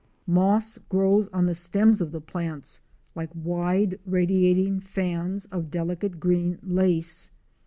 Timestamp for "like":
3.13-3.29